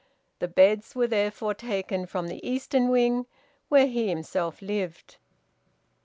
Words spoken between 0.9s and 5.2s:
were therefore taken from the eastern wing, where he himself lived.